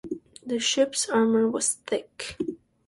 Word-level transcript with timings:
The 0.43 0.57
ship's 0.57 1.07
armor 1.09 1.47
was 1.47 1.75
thick. 1.85 2.35